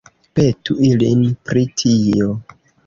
[0.39, 1.21] Petu ilin
[1.51, 2.35] pri tio.